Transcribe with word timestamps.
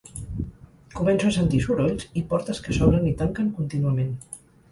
Començo 0.99 1.27
a 1.31 1.35
sentir 1.35 1.59
sorolls 1.65 2.07
i 2.21 2.25
portes 2.33 2.63
que 2.67 2.77
s’obren 2.79 3.07
i 3.13 3.15
tanquen 3.21 3.53
contínuament. 3.61 4.11